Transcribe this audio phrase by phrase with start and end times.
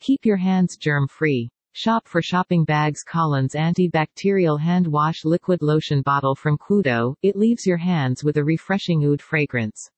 [0.00, 1.50] Keep your hands germ-free.
[1.72, 7.14] Shop for shopping bags Collins antibacterial hand wash liquid lotion bottle from Quoodo.
[7.22, 9.90] It leaves your hands with a refreshing oud fragrance.